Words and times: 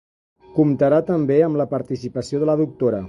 Comptarà 0.55 1.01
també 1.09 1.37
amb 1.49 1.61
la 1.63 1.67
participació 1.75 2.43
de 2.45 2.49
la 2.53 2.57
doctora. 2.65 2.99